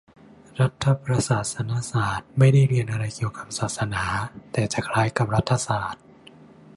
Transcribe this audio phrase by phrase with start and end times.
[0.59, 4.03] รัฐประศาสนศาสตร์ ไม่ได้เรียนอะไรเกี่ยวกับศาสนา
[4.51, 6.03] แต่จะคล้ายกับรัฐศาสตร์